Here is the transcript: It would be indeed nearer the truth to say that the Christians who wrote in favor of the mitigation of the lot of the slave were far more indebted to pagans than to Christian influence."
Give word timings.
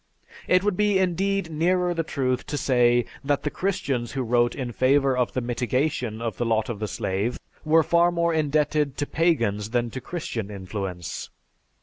It 0.47 0.63
would 0.63 0.75
be 0.75 0.97
indeed 0.97 1.51
nearer 1.51 1.93
the 1.93 2.01
truth 2.01 2.47
to 2.47 2.57
say 2.57 3.05
that 3.23 3.43
the 3.43 3.51
Christians 3.51 4.13
who 4.13 4.23
wrote 4.23 4.55
in 4.55 4.71
favor 4.71 5.15
of 5.15 5.33
the 5.33 5.41
mitigation 5.41 6.23
of 6.23 6.37
the 6.37 6.43
lot 6.43 6.69
of 6.69 6.79
the 6.79 6.87
slave 6.87 7.37
were 7.63 7.83
far 7.83 8.11
more 8.11 8.33
indebted 8.33 8.97
to 8.97 9.05
pagans 9.05 9.69
than 9.69 9.91
to 9.91 10.01
Christian 10.01 10.49
influence." 10.49 11.29